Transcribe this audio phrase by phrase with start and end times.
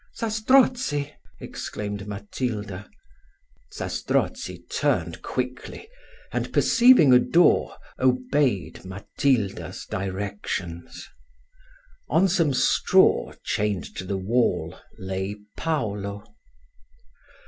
[0.17, 2.89] "Zastrozzi!" exclaimed Matilda.
[3.71, 5.87] Zastrozzi turned quickly,
[6.33, 11.07] and, perceiving a door, obeyed Matilda's directions.
[12.09, 16.23] On some straw, chained to the wall, lay Paulo.